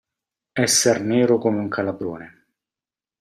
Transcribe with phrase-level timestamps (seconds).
[0.63, 2.27] Esser nero come un calabrone.